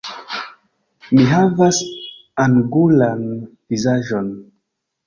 [1.17, 1.83] Mi havas
[2.47, 3.25] angulan
[3.73, 4.35] vizaĝon.